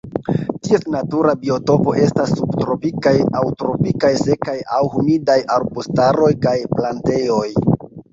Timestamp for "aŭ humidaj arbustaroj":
4.79-6.31